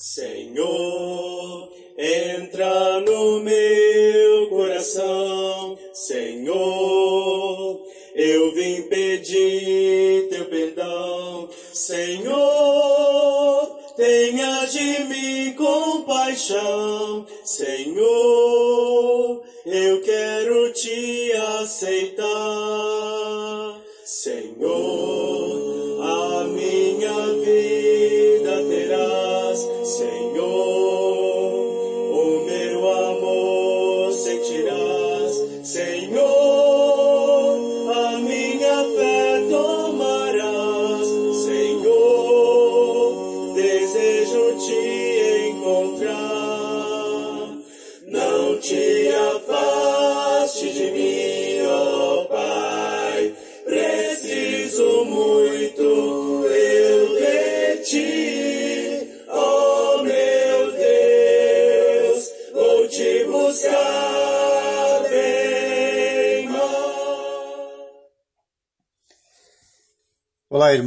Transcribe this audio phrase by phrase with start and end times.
[0.00, 7.82] Senhor, entra no meu coração, Senhor,
[8.14, 12.36] eu vim pedir teu perdão, Senhor,
[13.96, 22.28] tenha de mim compaixão, Senhor, eu quero te aceitar,
[24.04, 25.17] Senhor,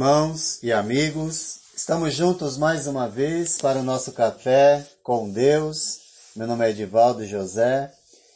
[0.02, 1.60] irmãos e amigos.
[1.76, 6.00] Estamos juntos mais uma vez para o nosso café com Deus.
[6.34, 7.88] Meu nome é Edivaldo José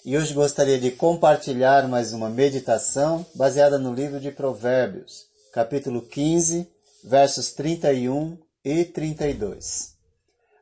[0.05, 6.71] e hoje gostaria de compartilhar mais uma meditação baseada no livro de Provérbios, capítulo 15,
[7.03, 9.97] versos 31 e 32.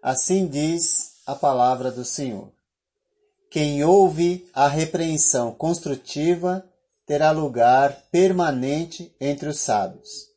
[0.03, 2.51] Assim diz a palavra do Senhor.
[3.51, 6.65] Quem ouve a repreensão construtiva
[7.07, 10.33] terá lugar permanente entre os sábios.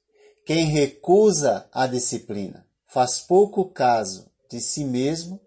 [0.47, 5.41] Quem recusa a disciplina faz pouco caso de si mesmo,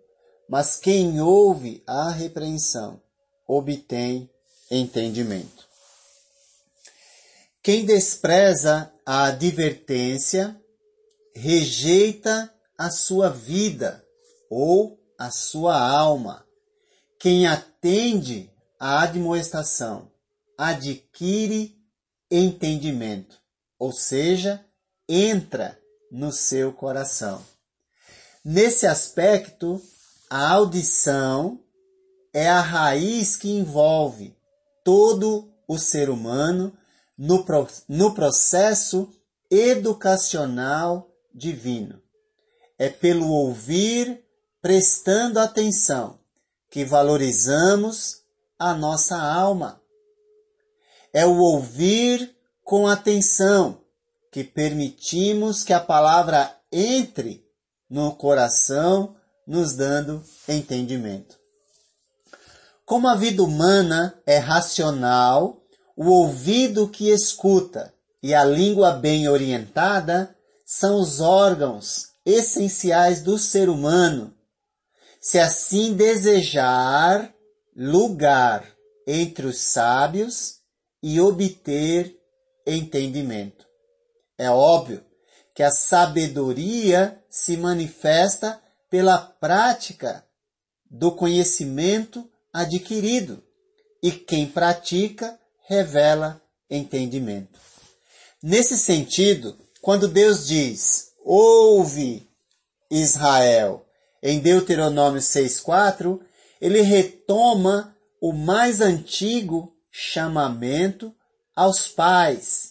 [0.47, 3.01] mas quem ouve a repreensão
[3.49, 4.29] obtém
[4.71, 5.67] entendimento.
[7.63, 10.55] Quem despreza a advertência
[11.35, 14.05] rejeita a sua vida
[14.51, 16.45] ou a sua alma.
[17.19, 20.13] Quem atende à admoestação
[20.59, 21.75] adquire
[22.31, 23.41] entendimento,
[23.79, 24.63] ou seja,
[25.11, 25.77] entra
[26.11, 27.45] no seu coração.
[28.45, 29.83] Nesse aspecto,
[30.31, 31.59] a audição
[32.33, 34.37] é a raiz que envolve
[34.85, 36.73] todo o ser humano
[37.19, 37.45] no,
[37.89, 39.13] no processo
[39.51, 42.01] educacional divino.
[42.79, 44.25] É pelo ouvir,
[44.63, 46.21] prestando atenção,
[46.71, 48.23] que valorizamos
[48.57, 49.83] a nossa alma.
[51.13, 53.80] É o ouvir com atenção
[54.31, 57.45] que permitimos que a palavra entre
[57.89, 61.37] no coração, nos dando entendimento.
[62.85, 65.61] Como a vida humana é racional,
[65.97, 67.93] o ouvido que escuta
[68.23, 74.33] e a língua bem orientada são os órgãos essenciais do ser humano.
[75.21, 77.35] Se assim desejar
[77.75, 78.65] lugar
[79.07, 80.61] entre os sábios
[81.03, 82.17] e obter
[82.67, 83.70] entendimento.
[84.41, 85.05] É óbvio
[85.55, 88.59] que a sabedoria se manifesta
[88.89, 90.25] pela prática
[90.91, 93.45] do conhecimento adquirido
[94.03, 96.41] e quem pratica revela
[96.71, 97.61] entendimento.
[98.43, 102.27] Nesse sentido, quando Deus diz: "Ouve,
[102.91, 103.85] Israel",
[104.23, 106.19] em Deuteronômio 6:4,
[106.59, 111.15] ele retoma o mais antigo chamamento
[111.55, 112.71] aos pais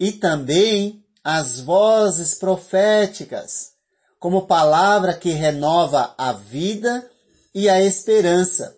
[0.00, 3.72] e também as vozes proféticas,
[4.18, 7.08] como palavra que renova a vida
[7.54, 8.76] e a esperança,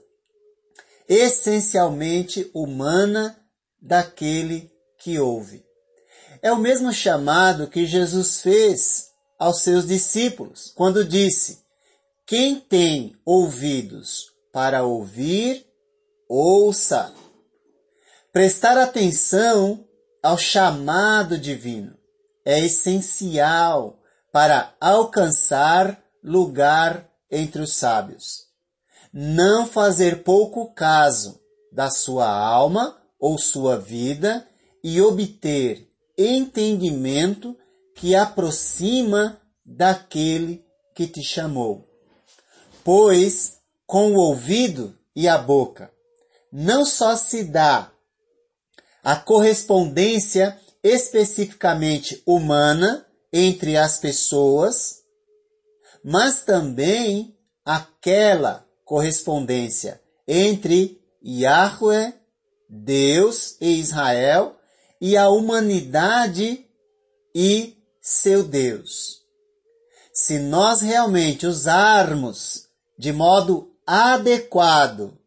[1.08, 3.38] essencialmente humana
[3.80, 5.64] daquele que ouve.
[6.42, 11.62] É o mesmo chamado que Jesus fez aos seus discípulos, quando disse:
[12.26, 15.66] Quem tem ouvidos para ouvir,
[16.28, 17.12] ouça.
[18.32, 19.86] Prestar atenção
[20.22, 21.96] ao chamado divino
[22.44, 23.98] é essencial
[24.32, 28.46] para alcançar lugar entre os sábios.
[29.12, 31.40] Não fazer pouco caso
[31.72, 34.46] da sua alma ou sua vida
[34.82, 35.88] e obter
[36.18, 37.56] entendimento
[37.94, 40.64] que aproxima daquele
[40.94, 41.88] que te chamou.
[42.82, 45.90] Pois com o ouvido e a boca
[46.52, 47.90] não só se dá
[49.02, 55.02] a correspondência especificamente humana entre as pessoas,
[56.04, 57.34] mas também
[57.64, 62.14] aquela correspondência entre Yahweh,
[62.68, 64.56] Deus e Israel,
[65.00, 66.66] e a humanidade
[67.34, 69.24] e seu Deus.
[70.14, 75.18] se nós realmente usarmos de modo adequado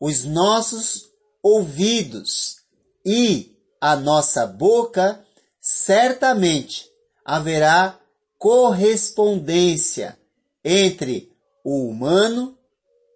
[0.00, 1.10] os nossos
[1.42, 2.58] ouvidos
[3.04, 5.24] e a nossa boca,
[5.60, 6.90] certamente
[7.24, 7.98] haverá
[8.38, 10.18] correspondência
[10.64, 11.32] entre
[11.64, 12.56] o humano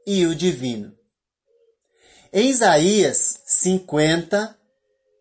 [0.06, 0.92] e o divino.
[2.32, 4.56] Em Isaías 50,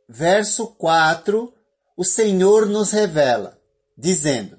[0.08, 1.54] verso 4,
[1.96, 3.58] o Senhor nos revela,
[3.98, 4.58] dizendo: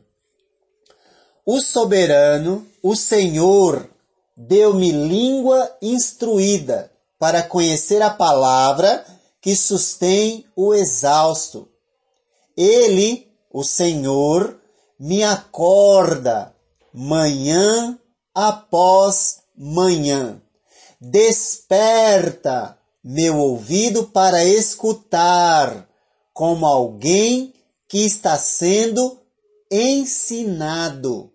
[1.45, 3.89] O soberano, o Senhor,
[4.37, 9.05] deu-me língua instruída para conhecer a palavra
[9.43, 11.69] que sustém o exausto.
[12.57, 14.59] Ele, o Senhor,
[14.99, 16.57] me acorda
[16.95, 17.99] manhã
[18.35, 20.41] após manhã.
[20.99, 25.89] Desperta meu ouvido para escutar,
[26.33, 27.53] como alguém
[27.89, 29.21] que está sendo
[29.71, 31.31] ensinado.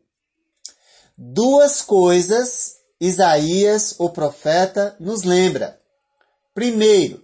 [1.15, 5.79] Duas coisas Isaías, o profeta, nos lembra.
[6.53, 7.23] Primeiro,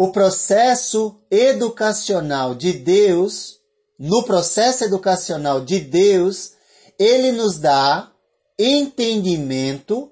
[0.00, 3.60] o processo educacional de Deus,
[3.98, 6.52] no processo educacional de Deus,
[6.98, 8.10] ele nos dá
[8.58, 10.10] entendimento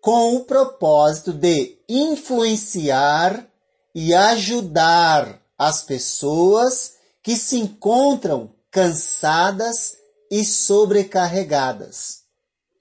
[0.00, 3.48] com o propósito de influenciar
[3.94, 9.98] e ajudar as pessoas que se encontram cansadas
[10.28, 12.22] e sobrecarregadas.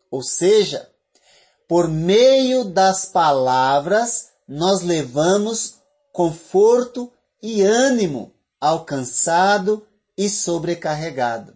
[0.10, 0.90] Ou seja,
[1.68, 5.77] por meio das palavras, nós levamos
[6.18, 9.86] conforto e ânimo ao cansado
[10.18, 11.56] e sobrecarregado.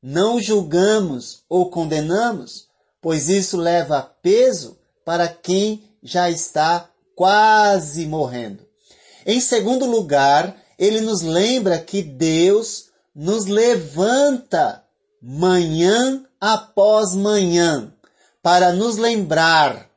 [0.00, 2.68] Não julgamos ou condenamos,
[3.00, 8.64] pois isso leva peso para quem já está quase morrendo.
[9.26, 14.84] Em segundo lugar, ele nos lembra que Deus nos levanta
[15.20, 17.92] manhã após manhã
[18.40, 19.90] para nos lembrar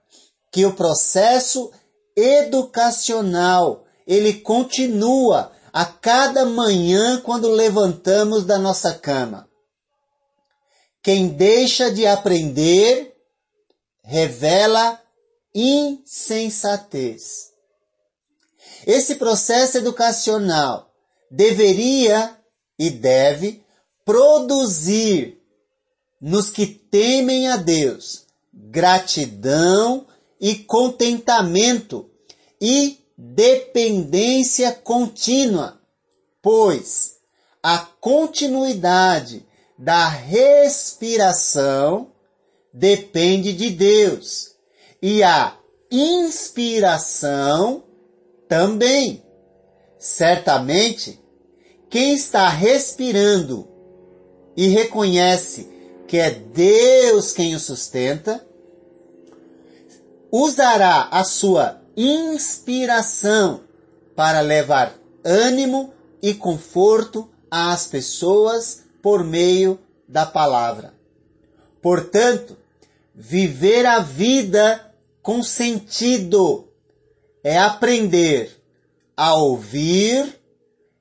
[0.52, 1.72] que o processo
[2.16, 9.50] educacional ele continua a cada manhã quando levantamos da nossa cama.
[11.02, 13.16] Quem deixa de aprender
[14.04, 15.02] revela
[15.54, 17.52] insensatez.
[18.86, 20.92] Esse processo educacional
[21.32, 22.38] deveria
[22.78, 23.64] e deve
[24.06, 25.42] produzir
[26.22, 30.08] nos que temem a Deus gratidão
[30.44, 32.10] e contentamento
[32.60, 35.80] e dependência contínua,
[36.42, 37.14] pois
[37.64, 39.46] a continuidade
[39.78, 42.12] da respiração
[42.74, 44.54] depende de Deus
[45.02, 45.58] e a
[45.90, 47.86] inspiração
[48.50, 49.24] também.
[49.98, 51.22] Certamente,
[51.90, 53.66] quem está respirando
[54.58, 55.72] e reconhece
[56.06, 58.46] que é Deus quem o sustenta,
[60.36, 63.62] usará a sua inspiração
[64.16, 65.94] para levar ânimo
[66.24, 70.92] e conforto às pessoas por meio da palavra.
[71.80, 72.58] Portanto,
[73.14, 74.92] viver a vida
[75.22, 76.68] com sentido
[77.44, 78.60] é aprender
[79.16, 80.42] a ouvir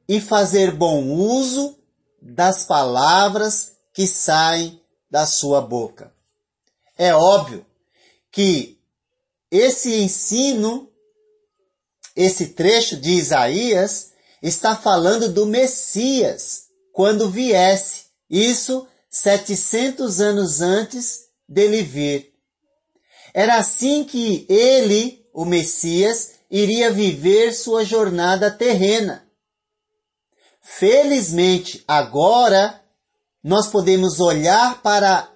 [0.07, 1.75] e fazer bom uso
[2.21, 4.79] das palavras que saem
[5.11, 6.13] da sua boca.
[6.99, 7.65] É óbvio
[8.31, 8.82] que
[9.53, 10.91] esse ensino,
[12.17, 18.07] esse trecho de Isaías, está falando do Messias quando viesse.
[18.31, 22.33] Isso 700 anos antes dele vir.
[23.35, 29.29] Era assim que ele, o Messias, iria viver sua jornada terrena.
[30.63, 32.83] Felizmente, agora
[33.45, 35.31] nós podemos olhar para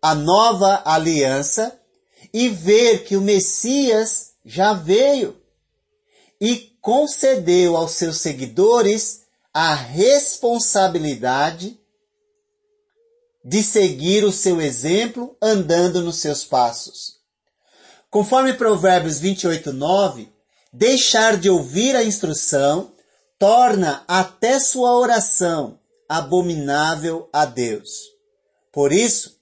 [0.00, 1.80] a nova aliança
[2.32, 5.40] e ver que o Messias já veio
[6.40, 9.22] e concedeu aos seus seguidores
[9.54, 11.78] a responsabilidade
[13.44, 17.20] de seguir o seu exemplo andando nos seus passos.
[18.10, 20.32] Conforme Provérbios 28, 9,
[20.72, 22.92] deixar de ouvir a instrução
[23.38, 27.90] torna até sua oração abominável a Deus.
[28.70, 29.40] Por isso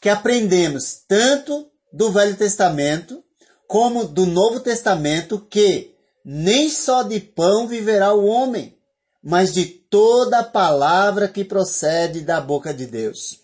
[0.00, 3.22] que aprendemos tanto do Velho Testamento
[3.68, 8.76] como do Novo Testamento que nem só de pão viverá o homem,
[9.22, 13.40] mas de toda palavra que procede da boca de Deus.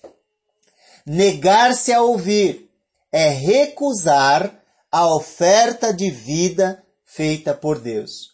[1.07, 2.69] Negar-se a ouvir
[3.12, 8.30] é recusar a oferta de vida feita por Deus.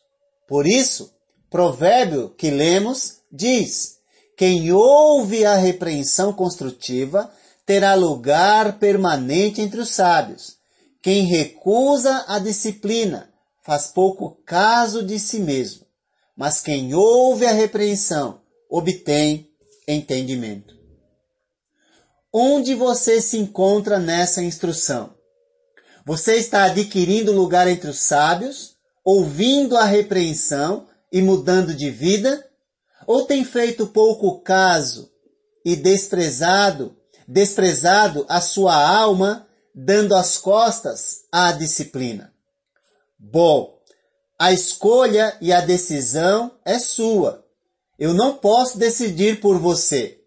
[0.48, 1.12] Por isso,
[1.50, 3.98] provérbio que lemos diz:
[4.36, 7.30] Quem ouve a repreensão construtiva
[7.66, 10.56] terá lugar permanente entre os sábios.
[11.02, 13.28] Quem recusa a disciplina
[13.62, 15.84] faz pouco caso de si mesmo,
[16.36, 19.50] mas quem ouve a repreensão obtém
[19.86, 20.74] entendimento.
[22.32, 25.14] Onde você se encontra nessa instrução?
[26.04, 32.46] Você está adquirindo lugar entre os sábios, ouvindo a repreensão e mudando de vida?
[33.06, 35.10] Ou tem feito pouco caso
[35.64, 36.95] e desprezado,
[37.26, 42.32] desprezado a sua alma, dando as costas à disciplina?
[43.18, 43.78] Bom,
[44.38, 47.44] a escolha e a decisão é sua.
[47.98, 50.18] Eu não posso decidir por você,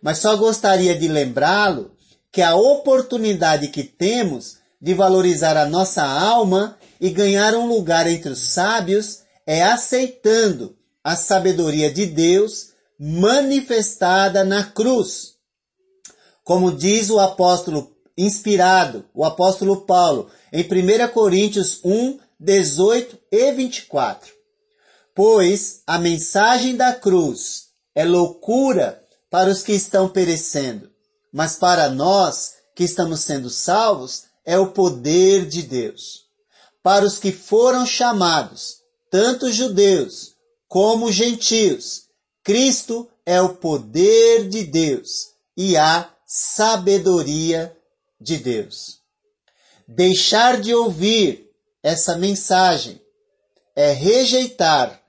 [0.00, 1.90] mas só gostaria de lembrá-lo
[2.30, 8.30] que a oportunidade que temos de valorizar a nossa alma e ganhar um lugar entre
[8.30, 15.34] os sábios é aceitando a sabedoria de Deus manifestada na cruz.
[16.44, 24.32] Como diz o apóstolo inspirado, o apóstolo Paulo, em 1 Coríntios 1, 18 e 24.
[25.14, 30.90] Pois a mensagem da cruz é loucura para os que estão perecendo,
[31.32, 36.24] mas para nós que estamos sendo salvos é o poder de Deus.
[36.82, 38.78] Para os que foram chamados,
[39.10, 40.34] tanto judeus
[40.66, 42.04] como gentios,
[42.42, 47.76] Cristo é o poder de Deus e a sabedoria
[48.20, 49.00] de Deus.
[49.88, 51.50] Deixar de ouvir
[51.82, 53.02] essa mensagem
[53.74, 55.02] é rejeitar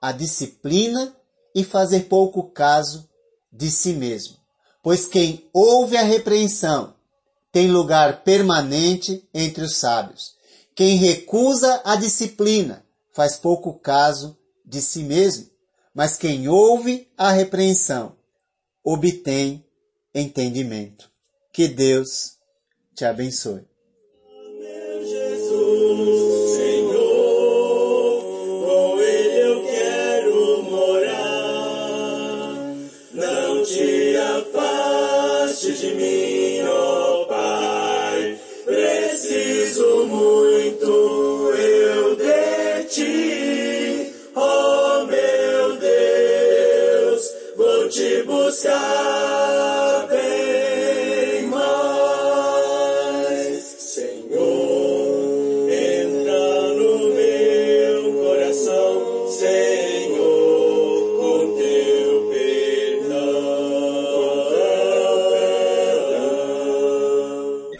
[0.00, 1.16] a disciplina
[1.52, 3.08] e fazer pouco caso
[3.52, 4.36] de si mesmo.
[4.80, 6.94] Pois quem ouve a repreensão
[7.50, 10.36] tem lugar permanente entre os sábios.
[10.76, 15.50] Quem recusa a disciplina faz pouco caso de si mesmo,
[15.92, 18.14] mas quem ouve a repreensão
[18.84, 19.64] obtém
[20.14, 21.10] entendimento.
[21.52, 22.38] Que Deus
[22.94, 23.66] te abençoe.